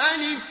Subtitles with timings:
[0.00, 0.42] ألف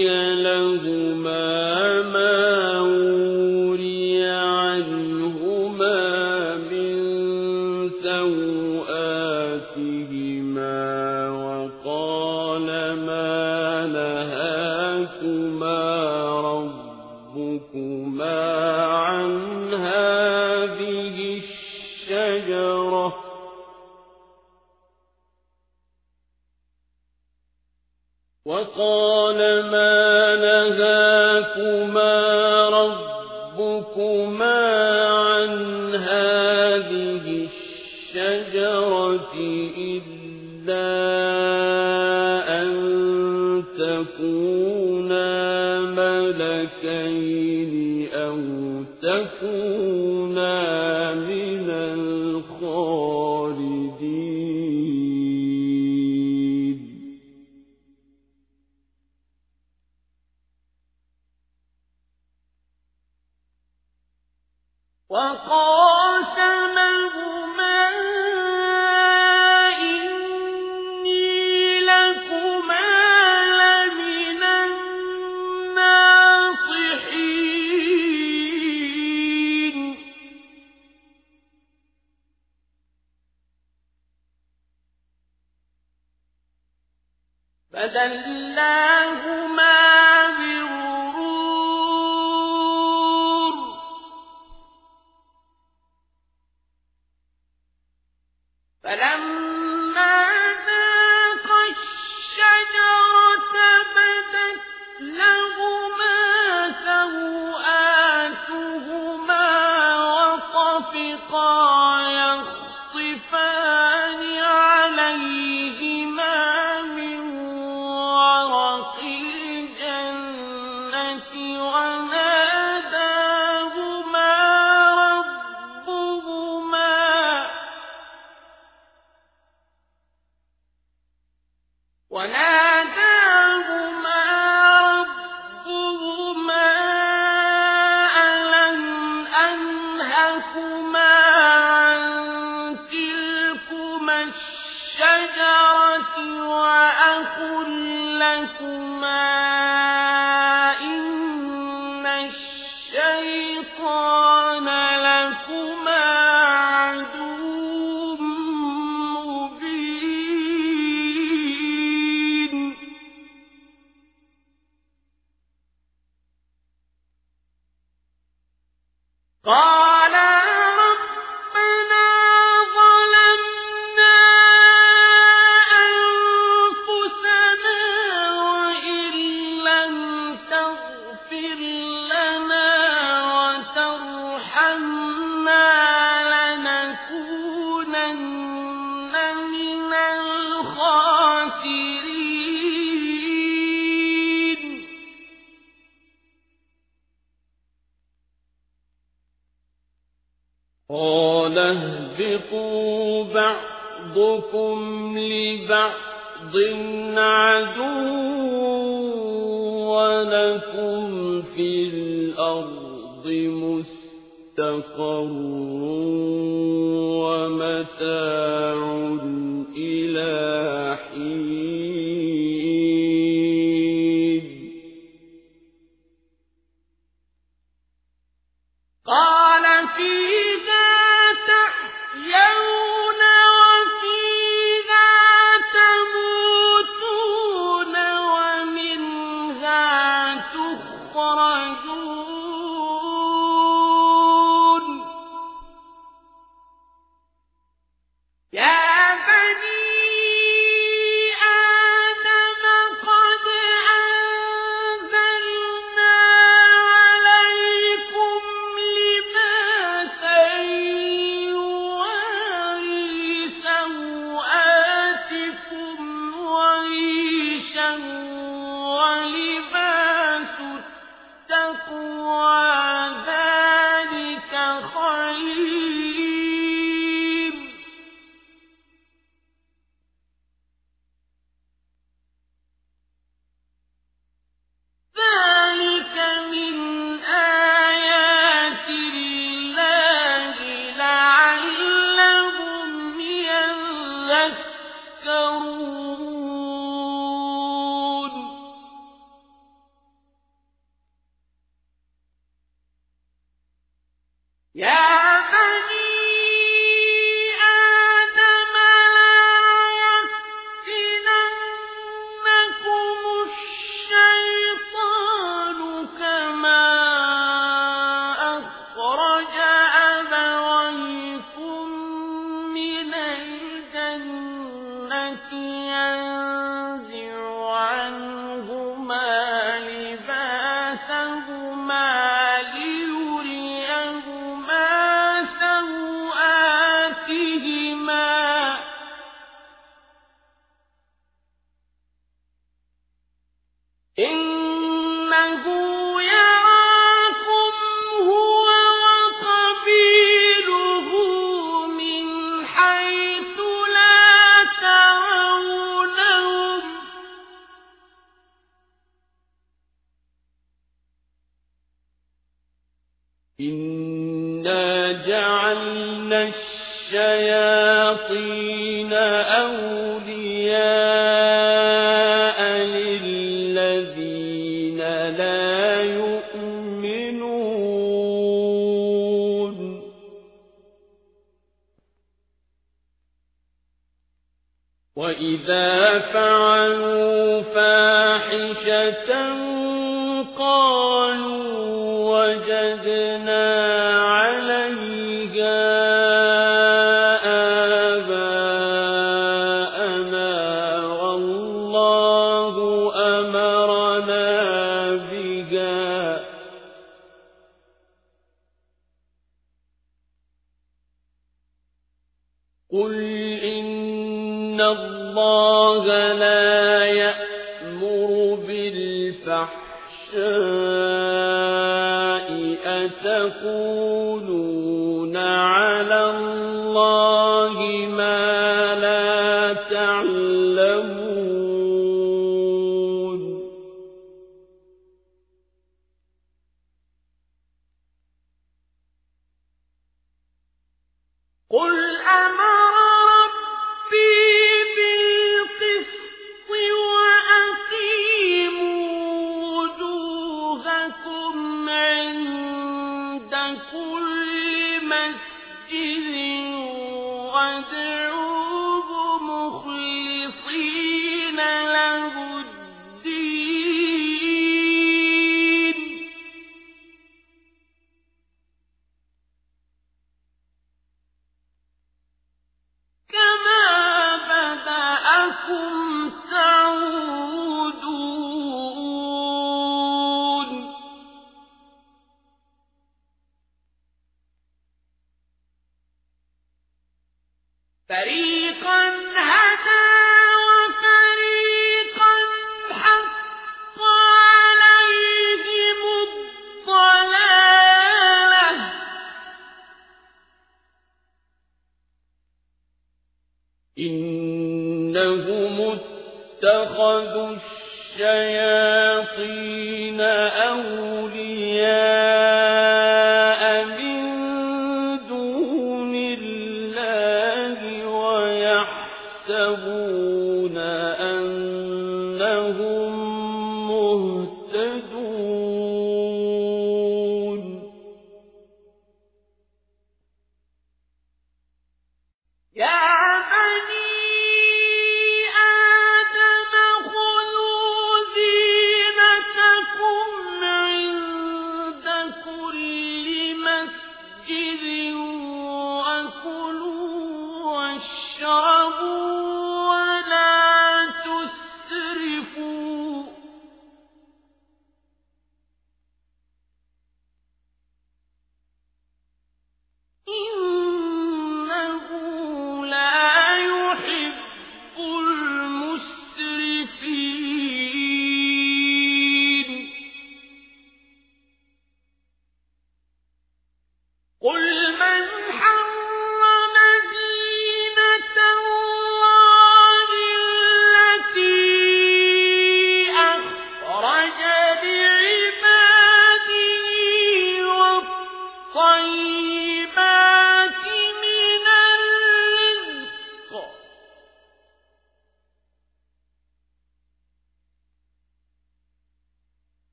[0.00, 0.29] يا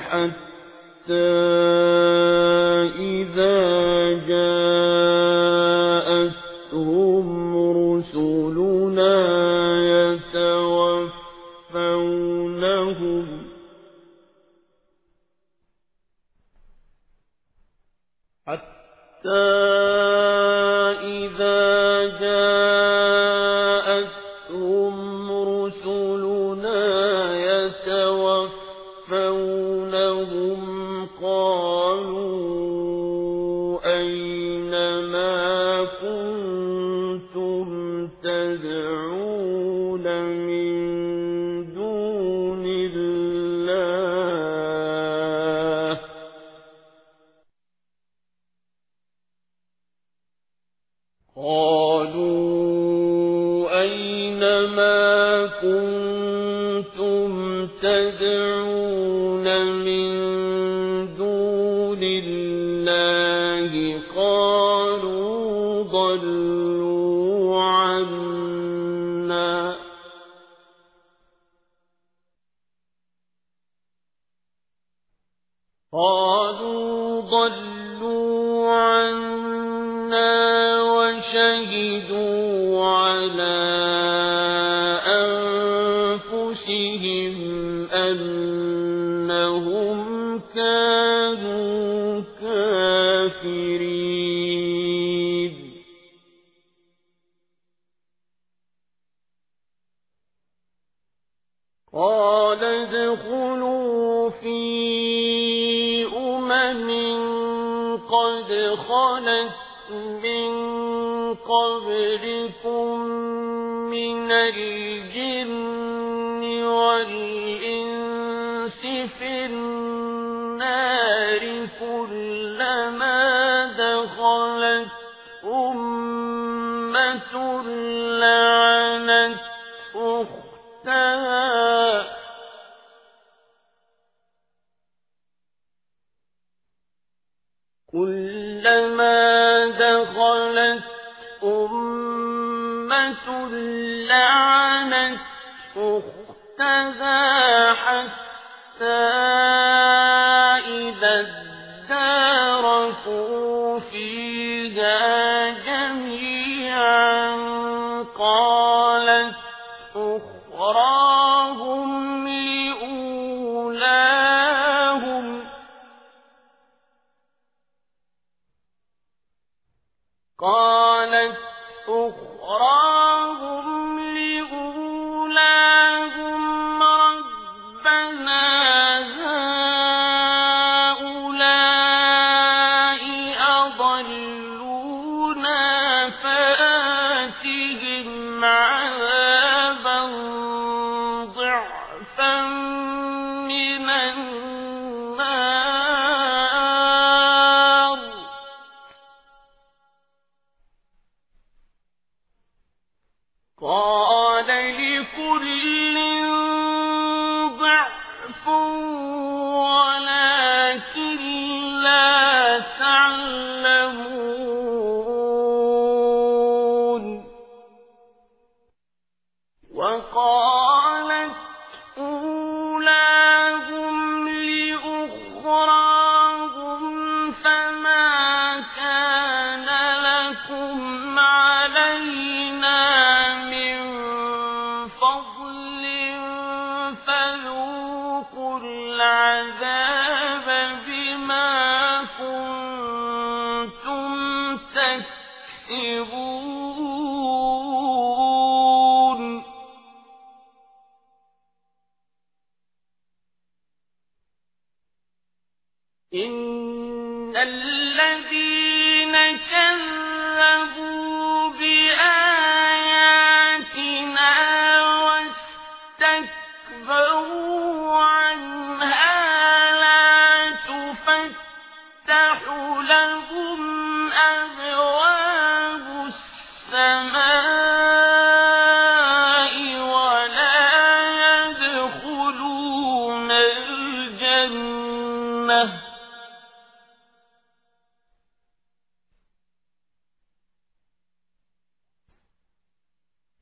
[0.00, 1.99] حتى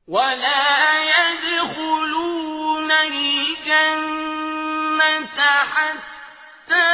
[0.08, 4.28] ولا يدخلون الجنة
[5.74, 6.88] حتى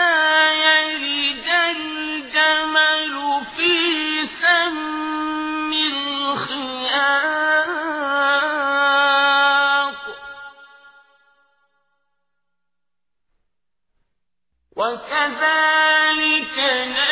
[0.65, 3.15] يلج الجمل
[3.57, 3.73] في
[4.43, 5.73] سم
[9.05, 9.95] الخياق
[14.77, 17.04] وكذلك نجد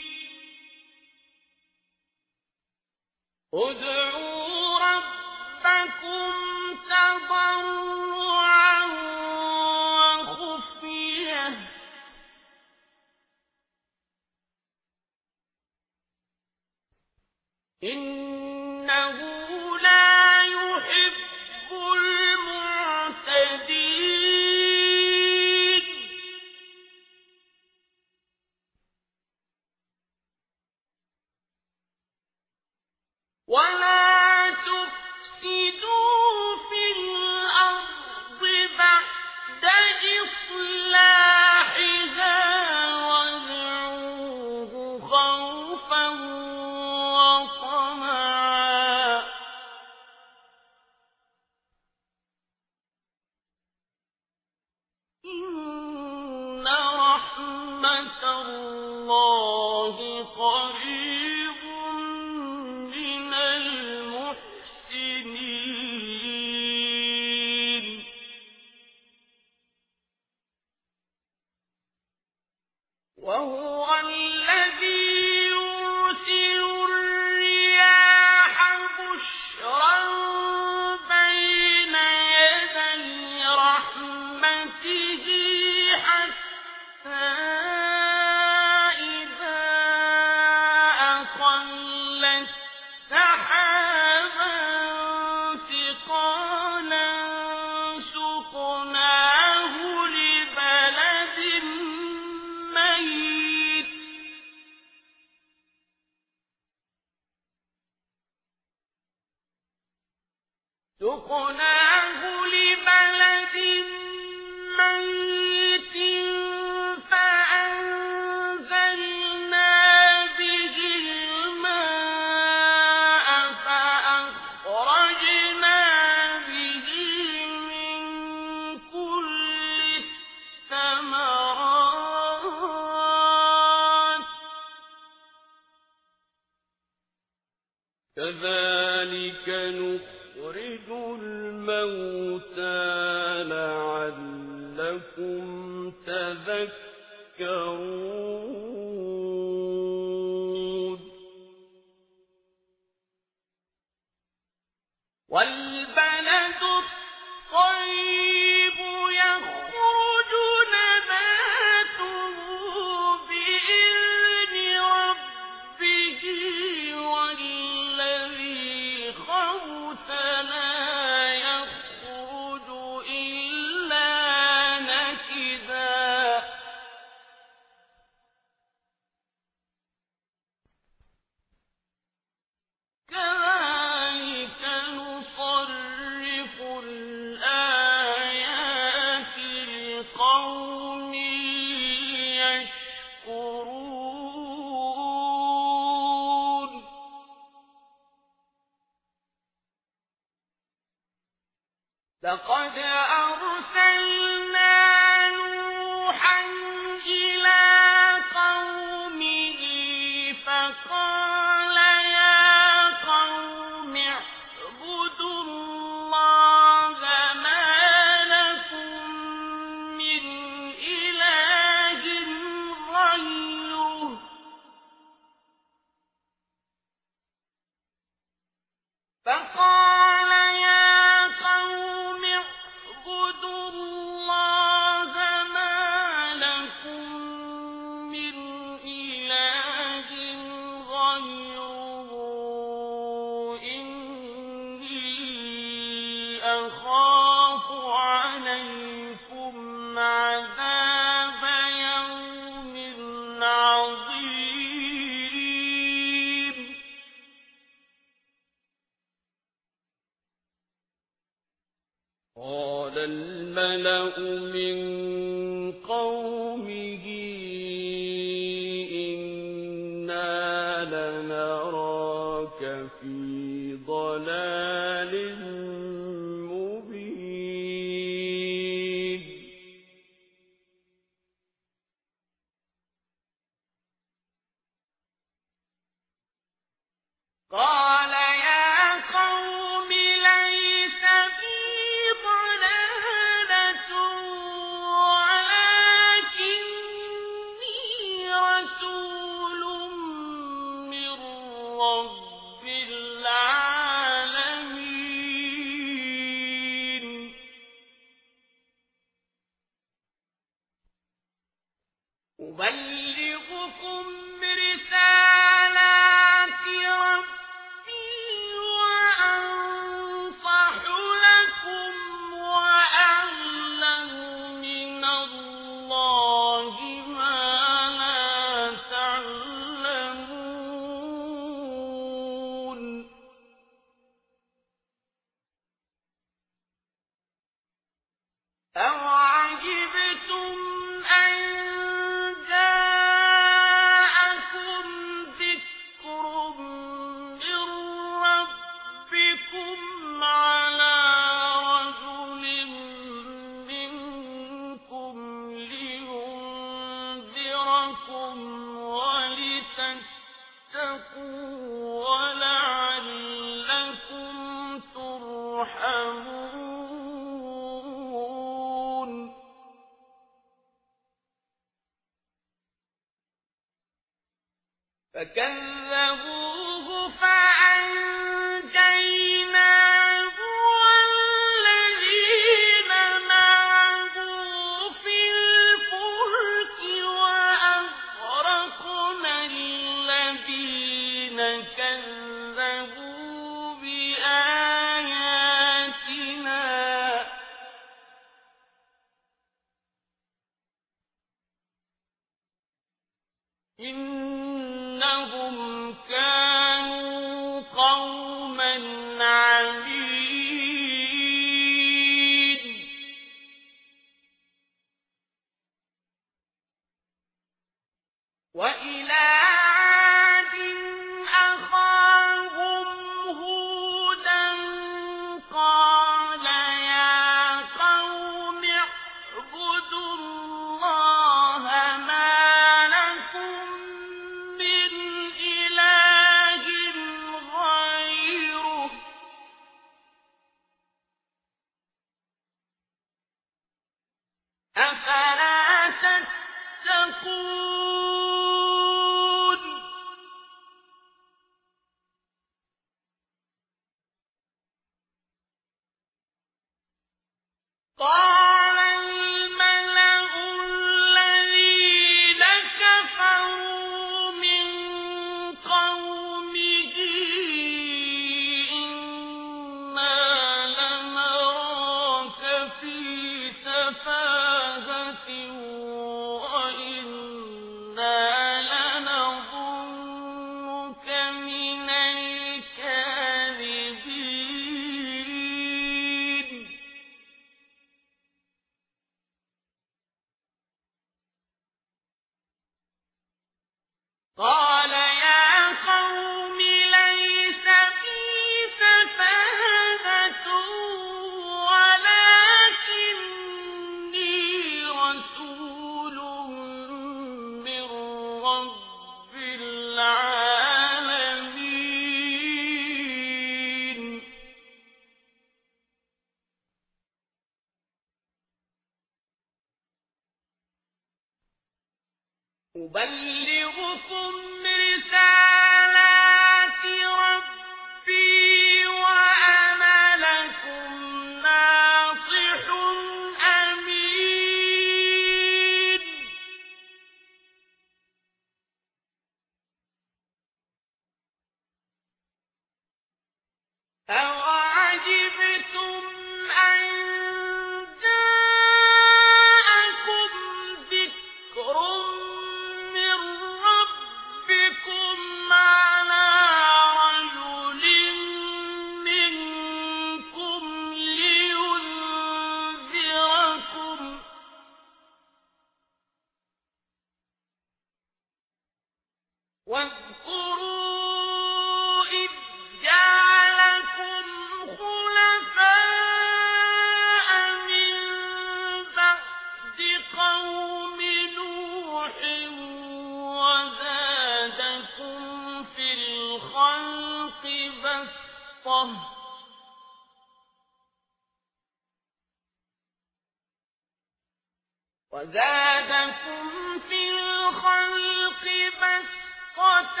[595.12, 598.44] وَزَادَكُمْ فِي الْخَلْقِ
[598.82, 600.00] بَسْطَةً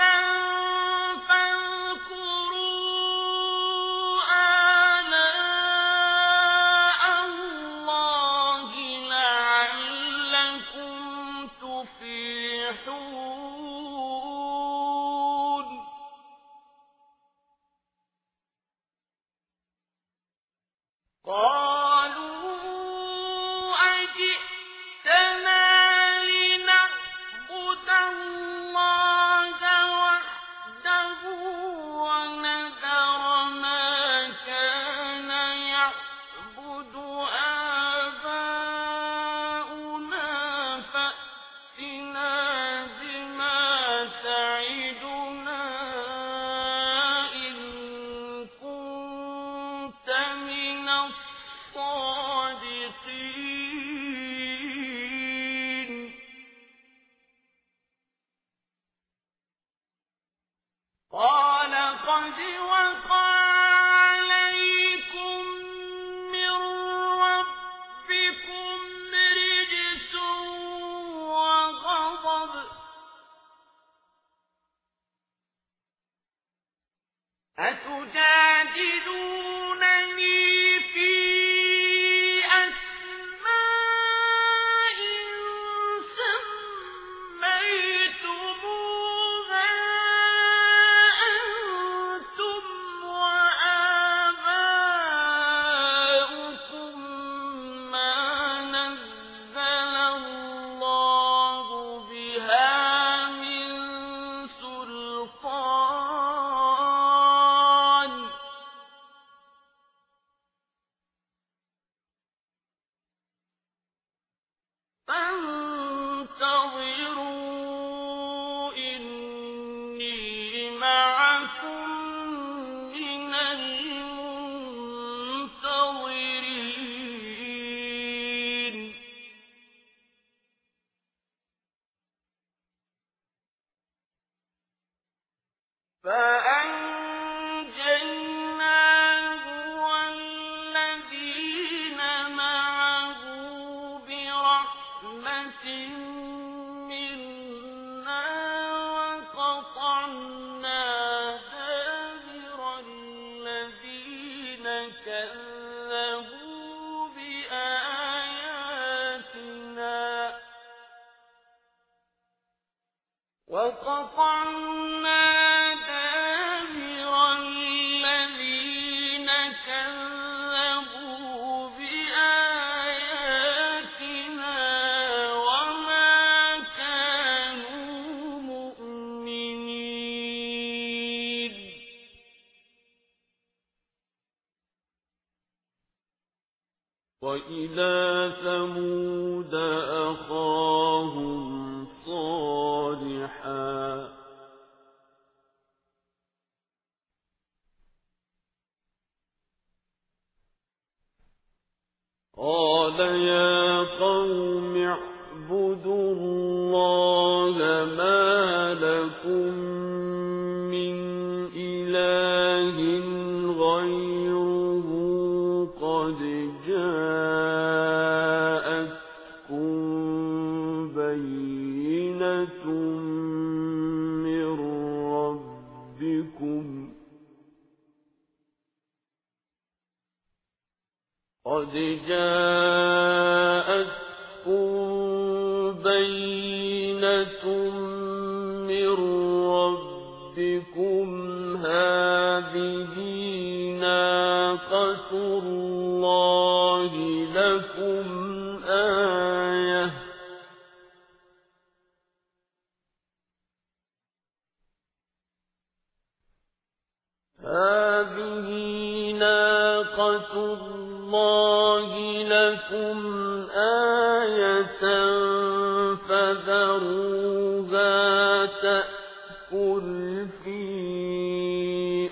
[268.62, 270.60] تأكل في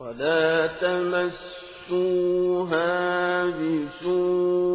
[0.00, 0.66] ولا
[3.50, 4.71] بسوء.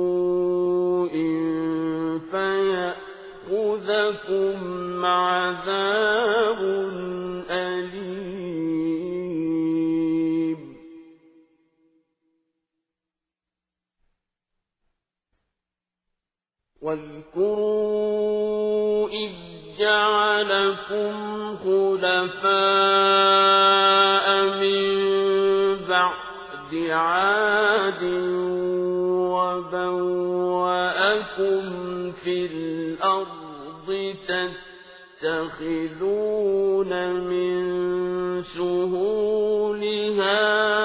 [5.06, 6.62] عذاب
[7.50, 8.18] أليم.
[16.82, 18.08] واذكروا
[19.10, 19.32] إذ
[19.80, 21.14] جعلكم
[21.58, 22.48] خلفاء
[24.44, 24.88] من
[25.90, 28.04] بعد عاد
[29.34, 30.12] وبوأكم
[32.12, 34.67] في الأرض تتبعون
[35.22, 39.64] يتخذون من سهولها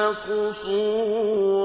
[0.08, 1.62] قصورا.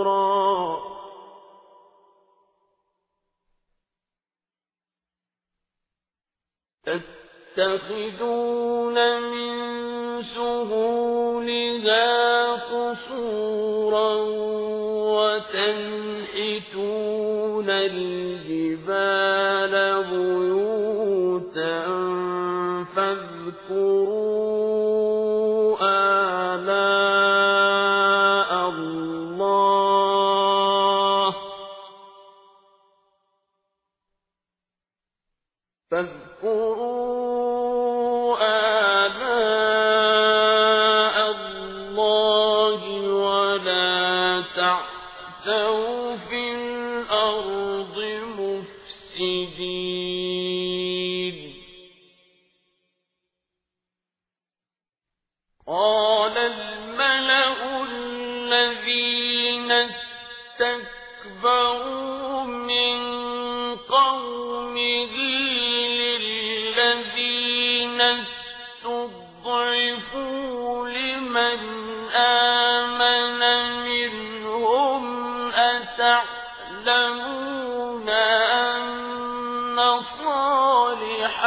[7.58, 9.54] يتخذون من
[10.24, 12.08] سهولها
[12.54, 14.16] قصورا
[15.16, 16.10] وتنحتون
[17.70, 19.57] الجبال
[23.70, 23.97] يَقُولُ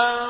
[0.01, 0.30] أن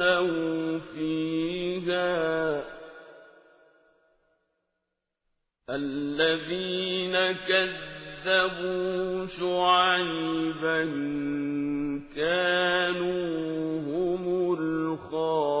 [0.00, 2.64] خالدين فيها
[5.70, 10.84] الذين كذبوا شعيبا
[12.16, 14.24] كانوا هم
[14.58, 15.60] الخاسرين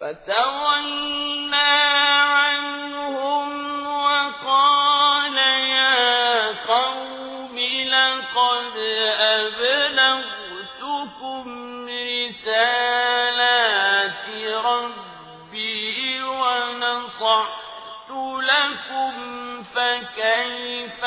[0.00, 0.69] فتوى
[12.46, 14.28] برسالات
[14.64, 18.10] ربي ونصحت
[18.40, 21.04] لكم فكيف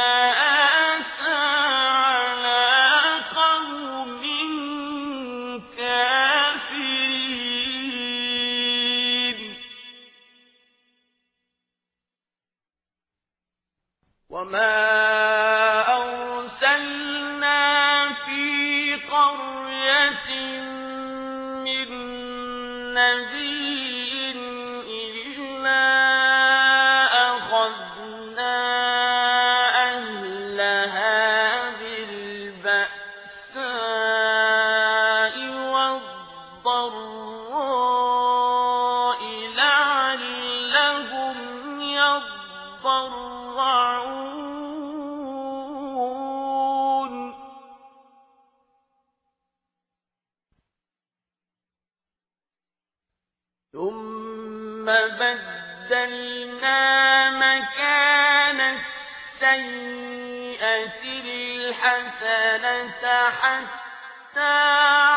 [63.41, 64.53] حتى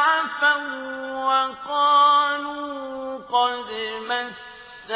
[0.06, 0.56] عفوا
[1.26, 3.70] وقالوا قد
[4.08, 4.90] مس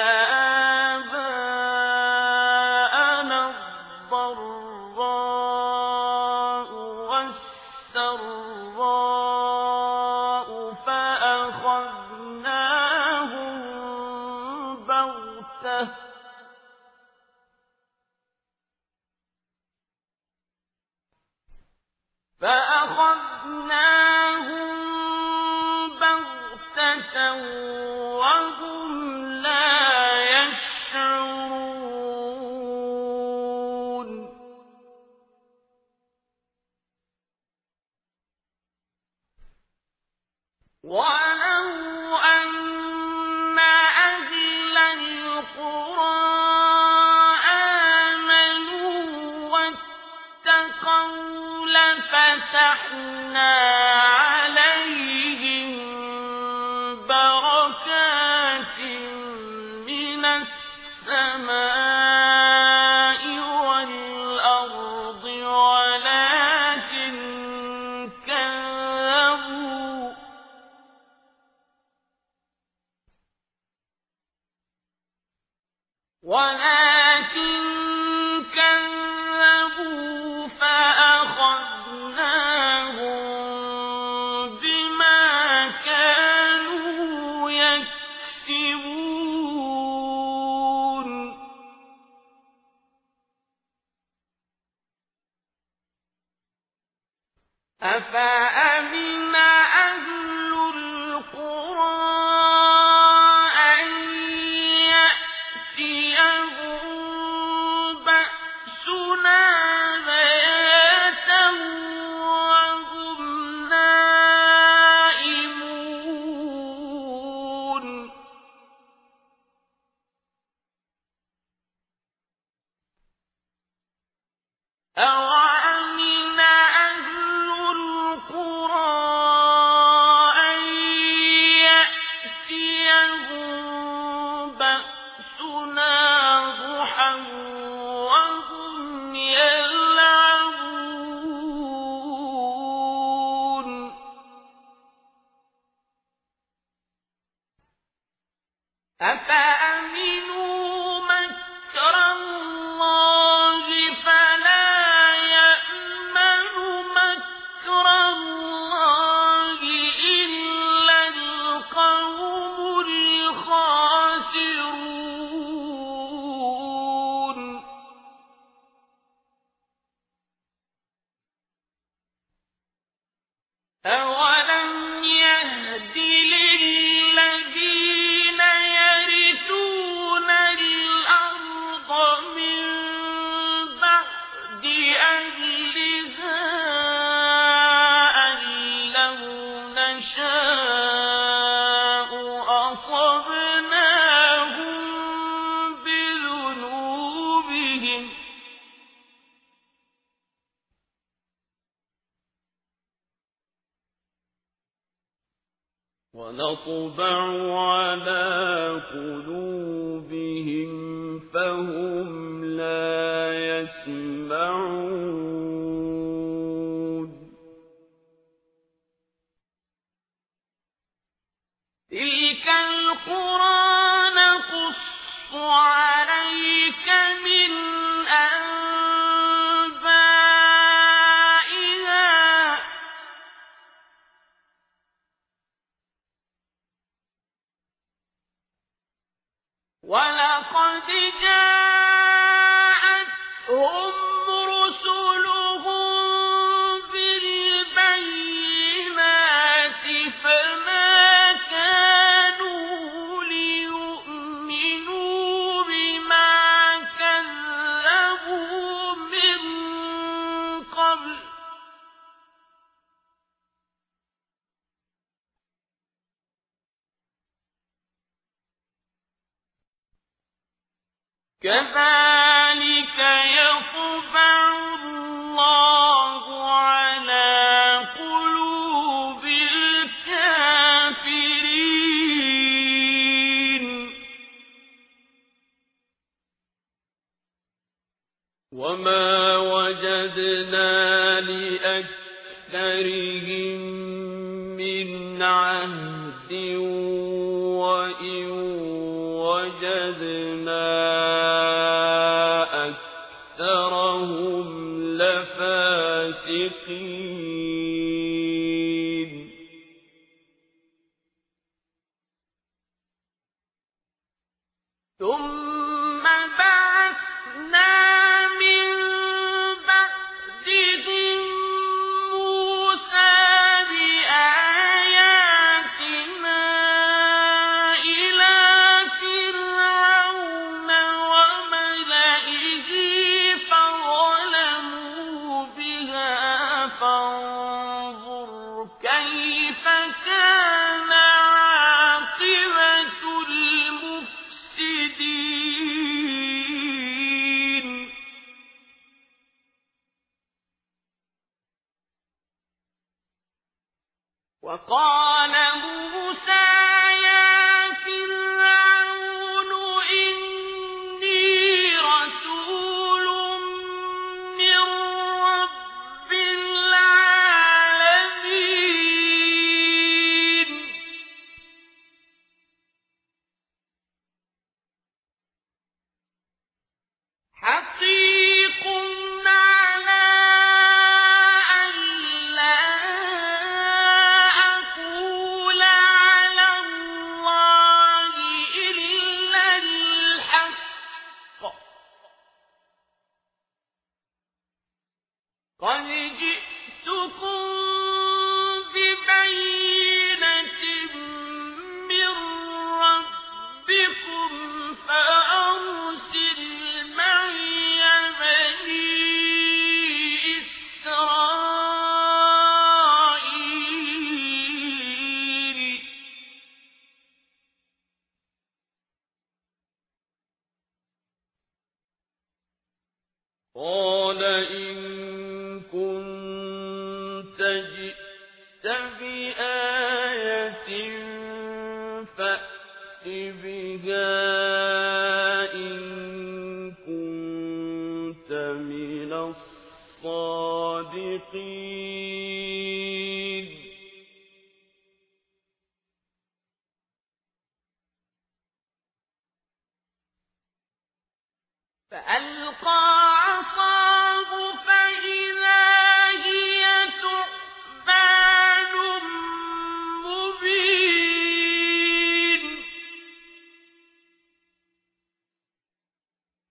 [206.41, 206.89] جاءتهم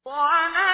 [0.10, 0.69] ونزع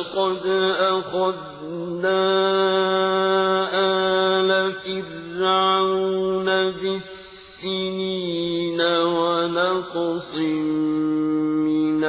[0.00, 0.46] لقد
[0.80, 2.24] أخذنا
[4.40, 6.48] آل فرعون
[6.80, 8.00] بالسنين
[8.80, 10.34] ونقص
[11.68, 12.04] من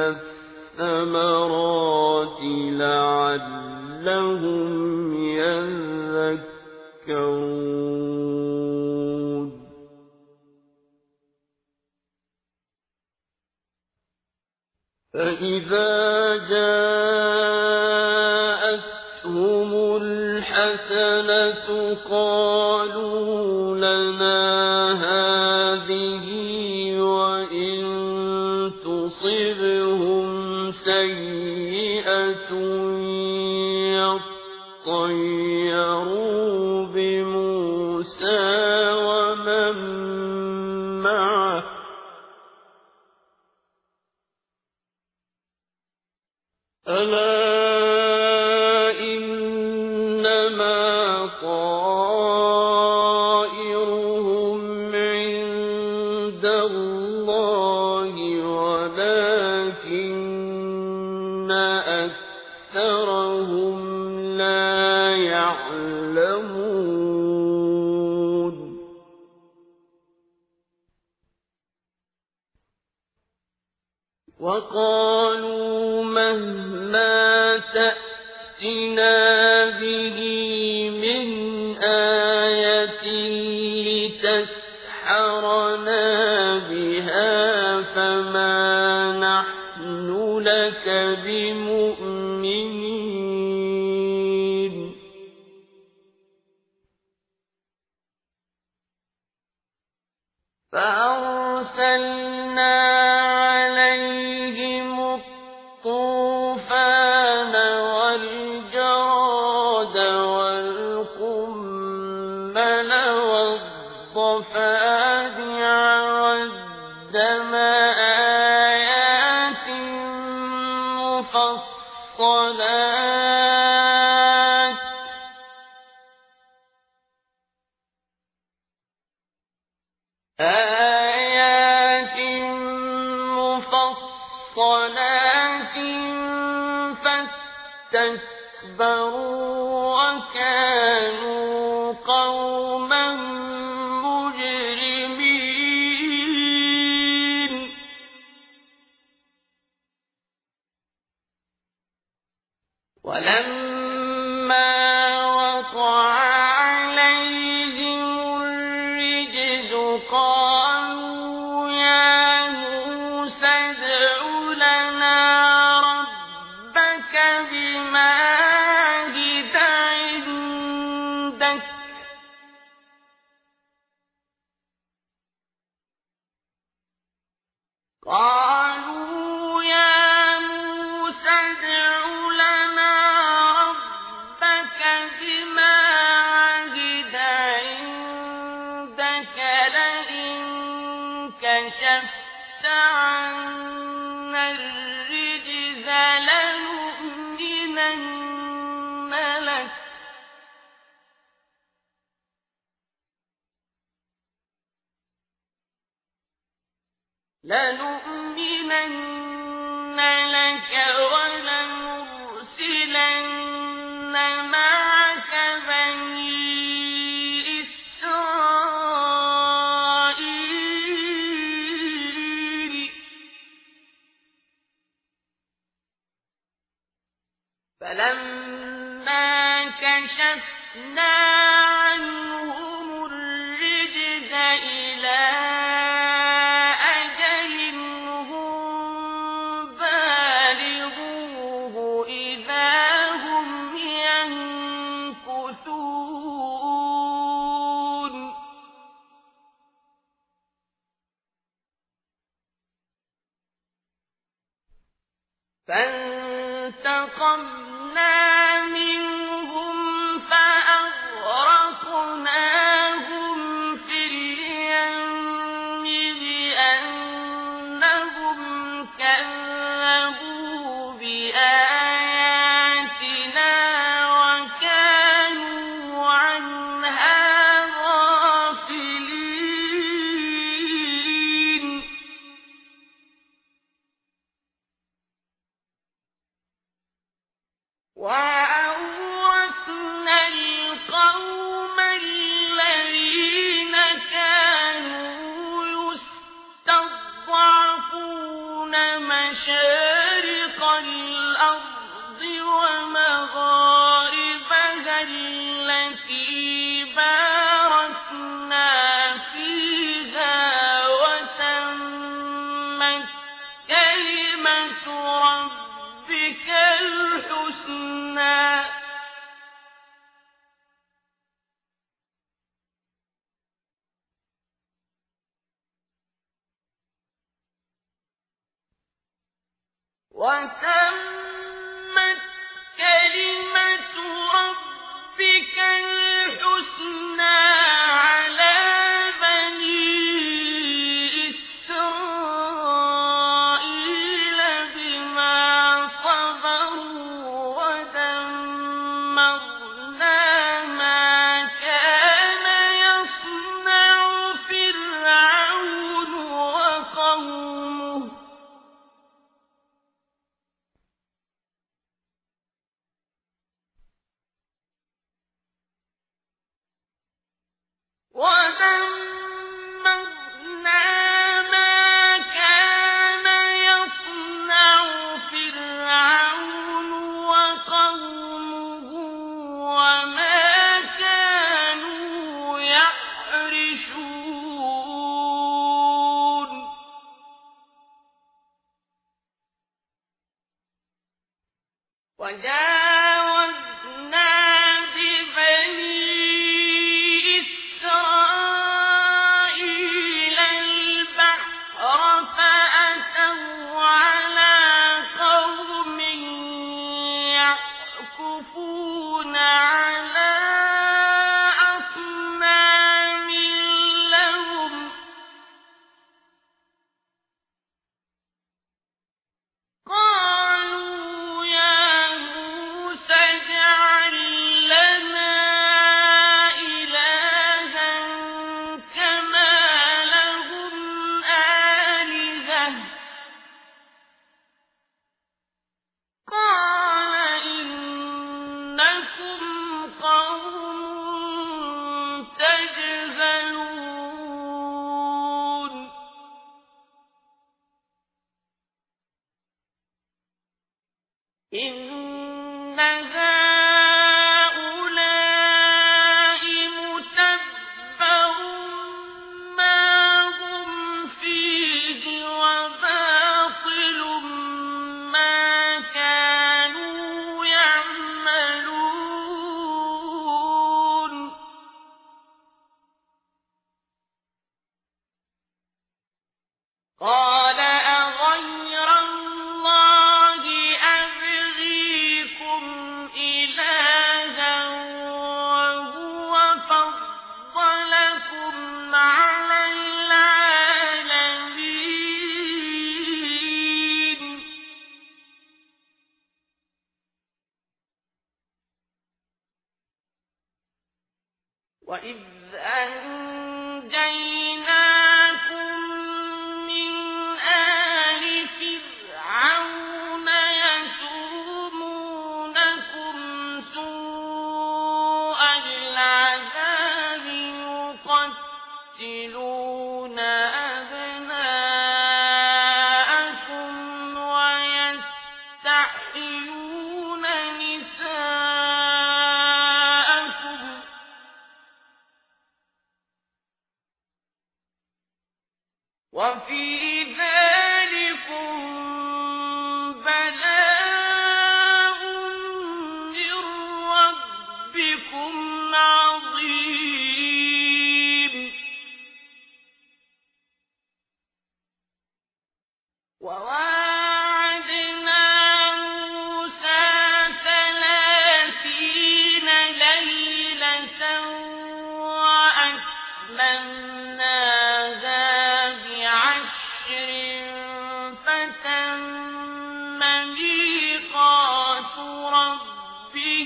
[0.76, 1.40] الثمرات
[2.80, 4.62] لعلهم
[5.24, 6.52] يذكرون.
[15.14, 16.11] فإذا
[22.10, 24.42] قالوا لنا
[24.92, 26.26] هذه
[27.00, 27.82] وإن
[28.84, 30.26] تصبهم
[30.72, 32.52] سيئة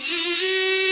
[0.08, 0.85] 咦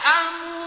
[0.00, 0.59] أرحم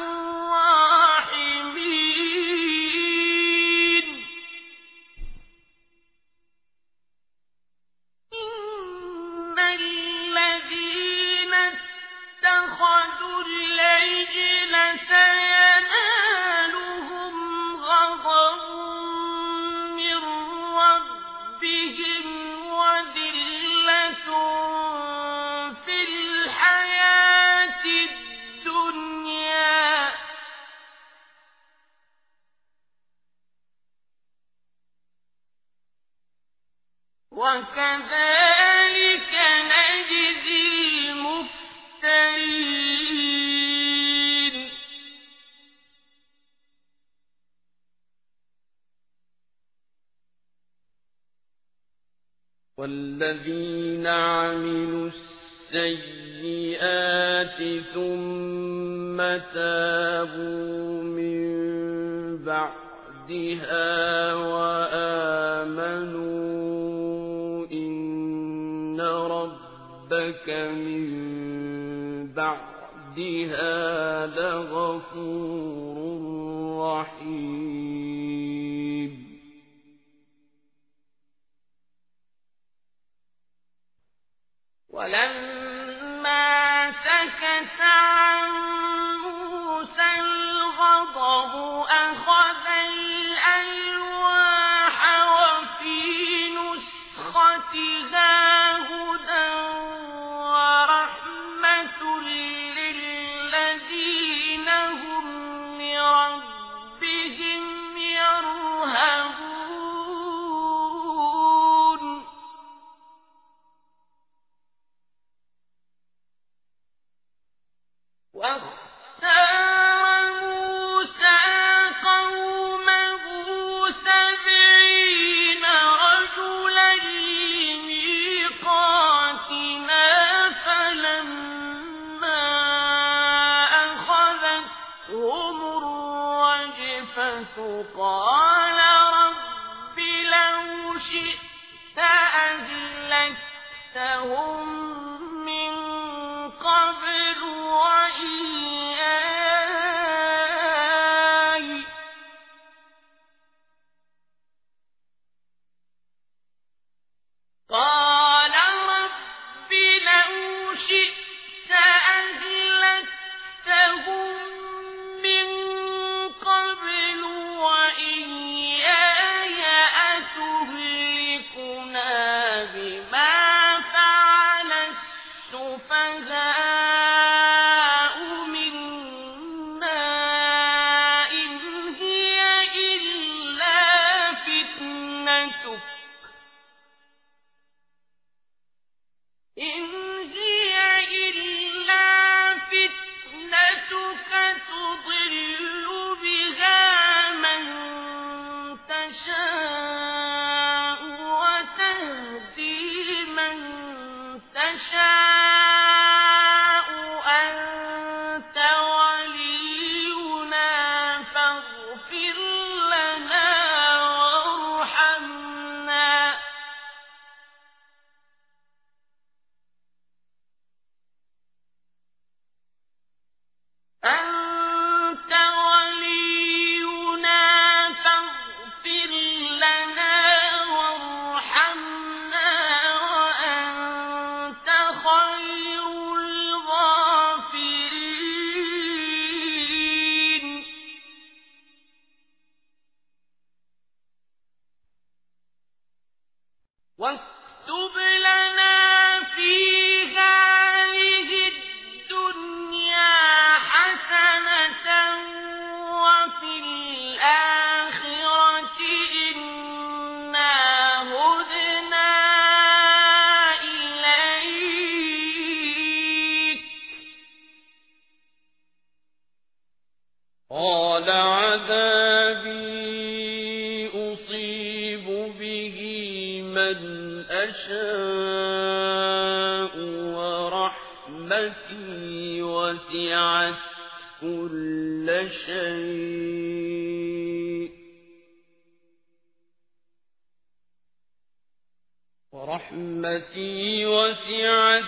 [292.33, 294.83] ورحمتي وسعت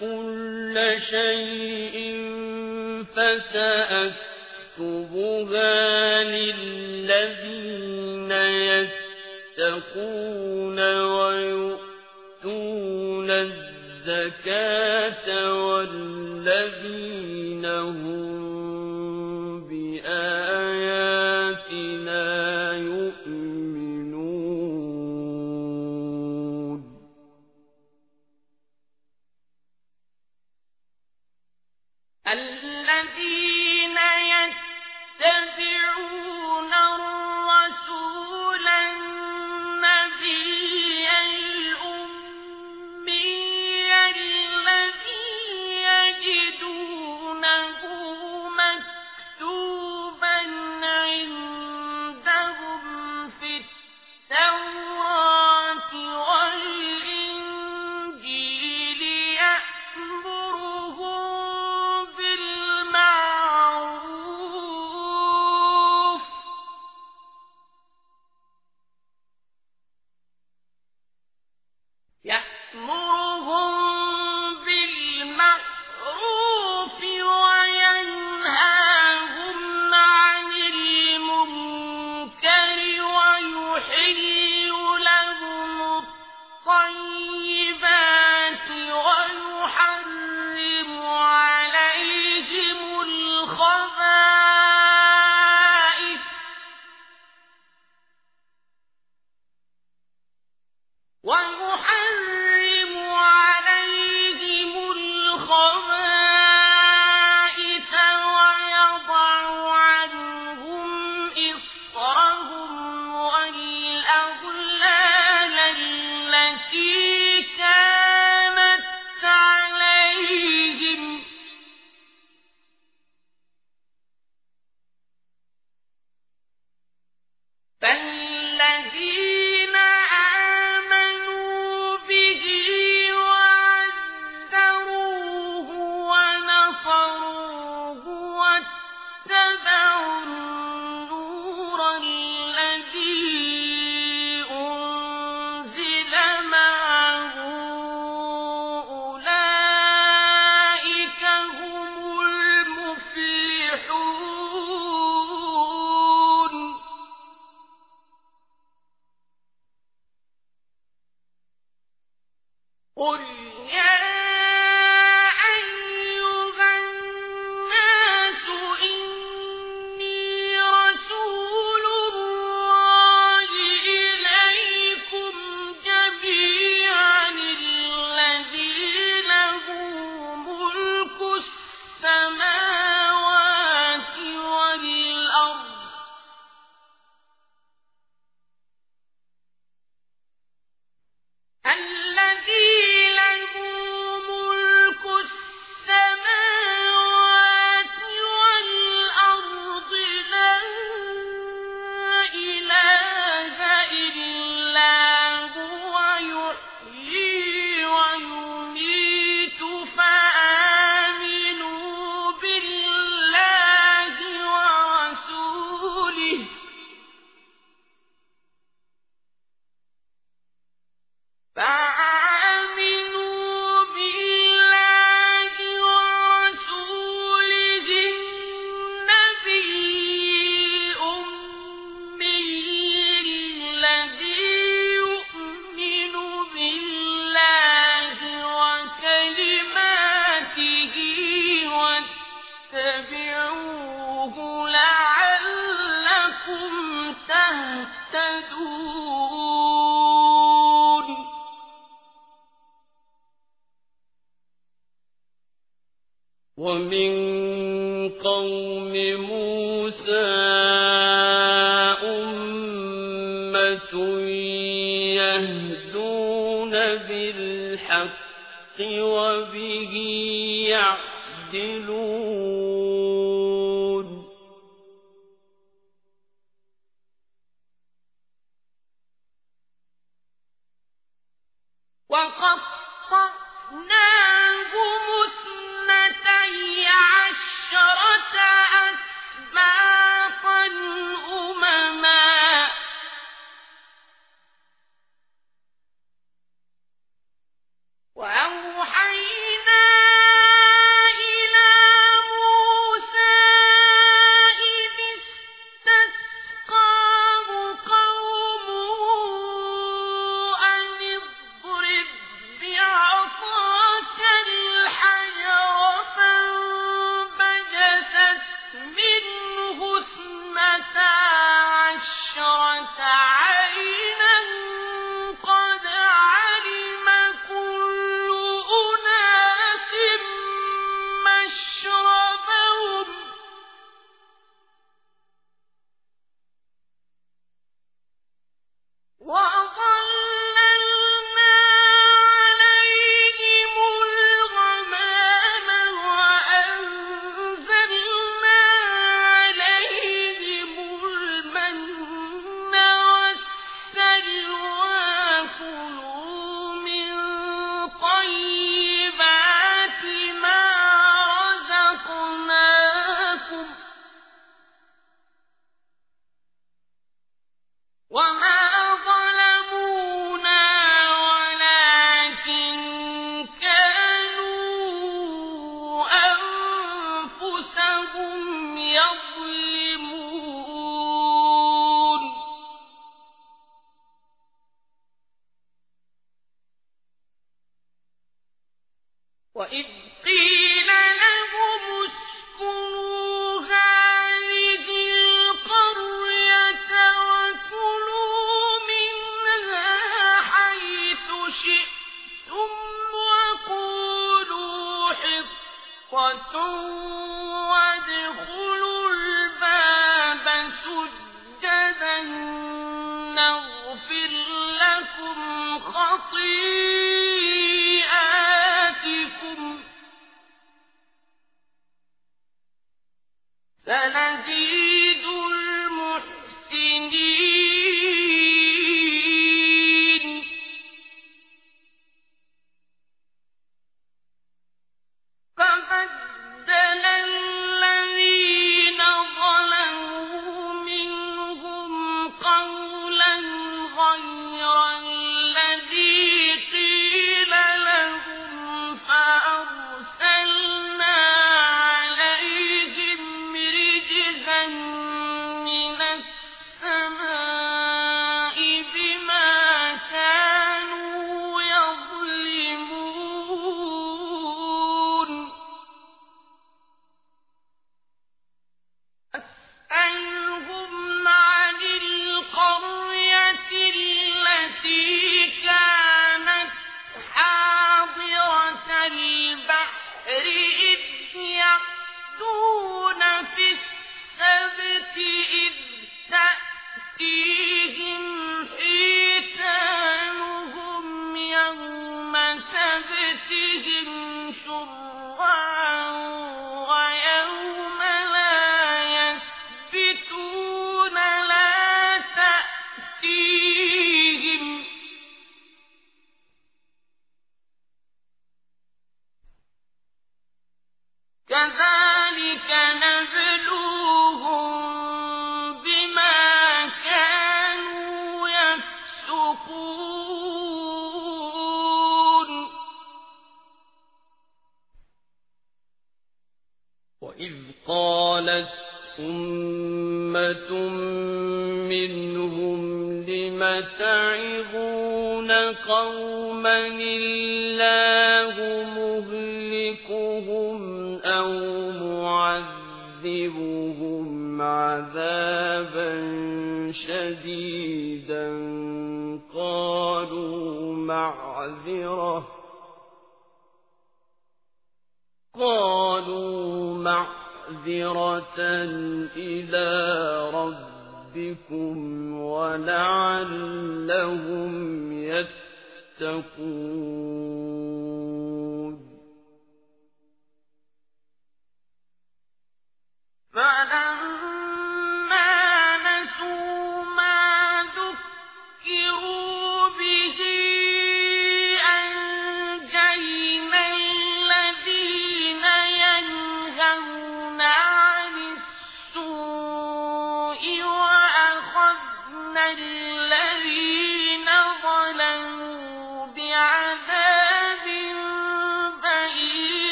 [0.00, 1.96] كل شيء
[3.16, 4.14] فسأكتبها
[6.24, 8.32] للذين
[9.58, 15.26] يتقون ويؤتون الزكاة
[15.66, 16.25] والمسلمين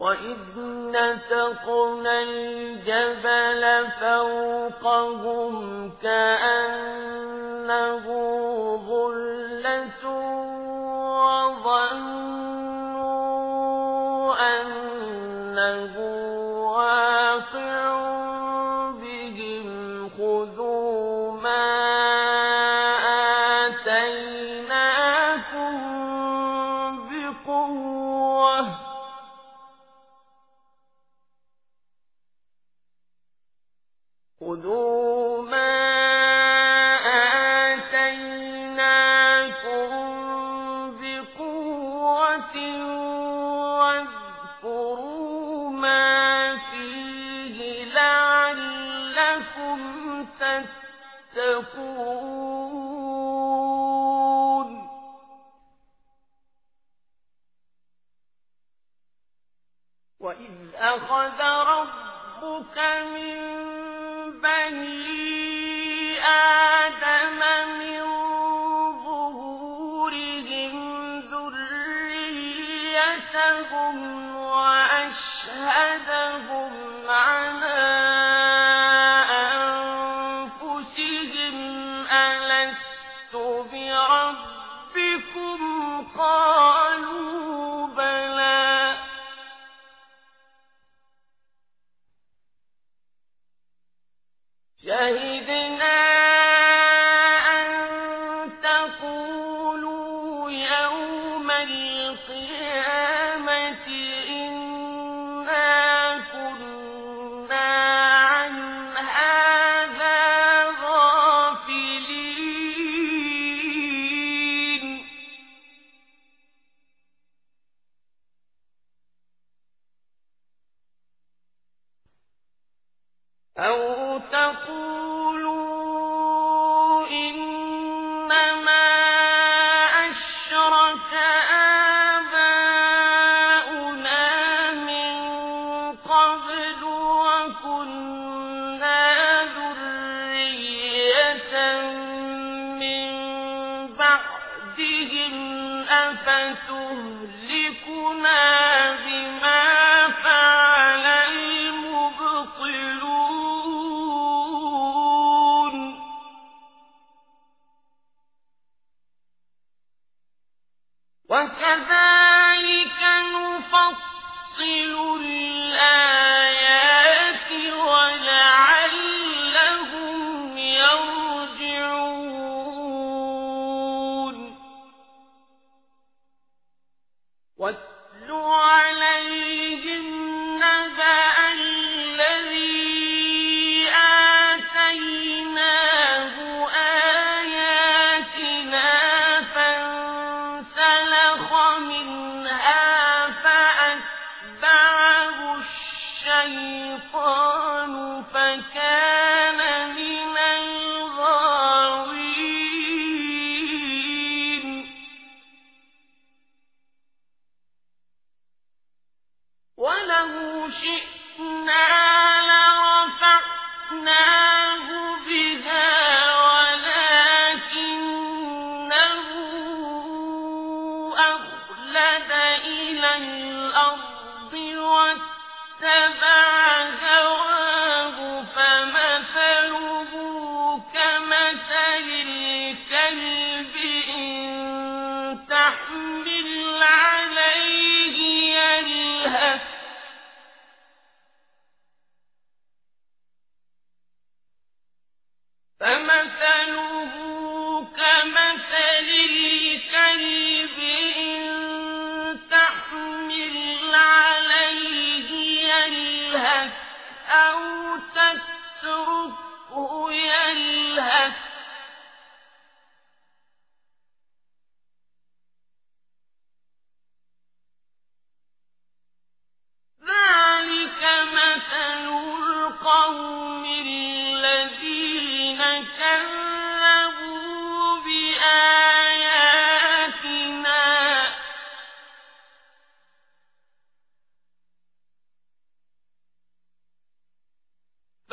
[0.00, 0.58] وإذ
[0.92, 5.54] نتقنا الجبل فوقهم
[6.02, 7.46] كأنه